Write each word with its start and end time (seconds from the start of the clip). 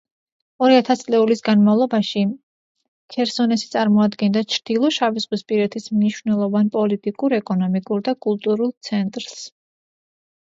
ორი 0.67 0.75
ათასწლეულის 0.75 1.41
განმავლობაში 1.49 2.23
ქერსონესი 3.15 3.67
წარმოადგენდა 3.75 4.43
ჩრდილო 4.55 4.91
შავიზღვისპირეთის 4.97 5.87
მნიშვნელოვან 5.99 6.73
პოლიტიკურ, 6.79 7.37
ეკონომიკურ 7.39 8.03
და 8.11 8.15
კულტურულ 8.27 8.75
ცენტრს. 8.91 9.39